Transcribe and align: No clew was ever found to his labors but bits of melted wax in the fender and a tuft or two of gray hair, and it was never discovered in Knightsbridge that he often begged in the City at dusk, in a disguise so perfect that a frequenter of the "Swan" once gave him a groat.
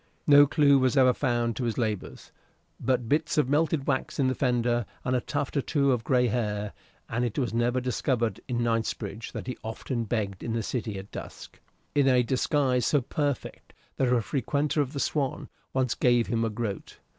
No 0.25 0.47
clew 0.47 0.79
was 0.79 0.97
ever 0.97 1.13
found 1.13 1.55
to 1.57 1.63
his 1.65 1.77
labors 1.77 2.31
but 2.79 3.07
bits 3.07 3.37
of 3.37 3.47
melted 3.47 3.85
wax 3.85 4.17
in 4.17 4.25
the 4.27 4.33
fender 4.33 4.87
and 5.03 5.15
a 5.15 5.21
tuft 5.21 5.55
or 5.57 5.61
two 5.61 5.91
of 5.91 6.03
gray 6.03 6.25
hair, 6.25 6.73
and 7.07 7.23
it 7.23 7.37
was 7.37 7.53
never 7.53 7.79
discovered 7.79 8.39
in 8.47 8.63
Knightsbridge 8.63 9.31
that 9.33 9.45
he 9.45 9.59
often 9.63 10.05
begged 10.05 10.41
in 10.41 10.53
the 10.53 10.63
City 10.63 10.97
at 10.97 11.11
dusk, 11.11 11.59
in 11.93 12.07
a 12.07 12.23
disguise 12.23 12.87
so 12.87 13.01
perfect 13.01 13.73
that 13.97 14.11
a 14.11 14.21
frequenter 14.23 14.81
of 14.81 14.93
the 14.93 14.99
"Swan" 14.99 15.49
once 15.71 15.93
gave 15.93 16.25
him 16.25 16.43
a 16.43 16.49
groat. 16.49 16.97